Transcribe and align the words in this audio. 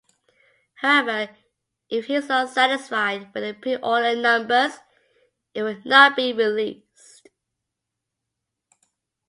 However, 0.77 1.29
if 1.87 2.07
he's 2.07 2.27
not 2.27 2.49
satisfied 2.49 3.31
with 3.35 3.43
the 3.43 3.53
pre-order 3.53 4.15
numbers, 4.19 4.79
it 5.53 5.61
will 5.61 5.79
not 5.85 6.15
be 6.15 6.33
released. 6.33 7.29